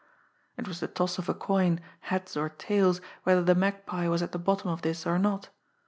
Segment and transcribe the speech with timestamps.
[0.57, 4.31] It was the toss of a coin, heads or tails, whether the Magpie was at
[4.31, 5.49] the bottom of this or not.